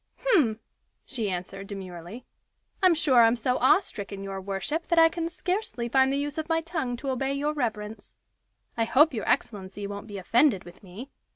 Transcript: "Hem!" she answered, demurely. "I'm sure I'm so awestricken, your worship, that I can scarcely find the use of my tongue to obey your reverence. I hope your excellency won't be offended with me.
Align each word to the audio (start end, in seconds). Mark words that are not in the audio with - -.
"Hem!" 0.33 0.59
she 1.05 1.29
answered, 1.29 1.67
demurely. 1.67 2.25
"I'm 2.81 2.95
sure 2.95 3.21
I'm 3.21 3.35
so 3.35 3.59
awestricken, 3.59 4.23
your 4.23 4.41
worship, 4.41 4.87
that 4.87 4.97
I 4.97 5.09
can 5.09 5.29
scarcely 5.29 5.87
find 5.89 6.11
the 6.11 6.17
use 6.17 6.39
of 6.39 6.49
my 6.49 6.59
tongue 6.61 6.97
to 6.97 7.11
obey 7.11 7.33
your 7.33 7.53
reverence. 7.53 8.15
I 8.75 8.85
hope 8.85 9.13
your 9.13 9.29
excellency 9.29 9.85
won't 9.85 10.07
be 10.07 10.17
offended 10.17 10.63
with 10.63 10.81
me. 10.81 11.11